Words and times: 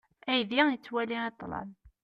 Aydi 0.31 0.55
yettwali 0.69 1.17
i 1.27 1.31
ṭṭlam. 1.33 1.69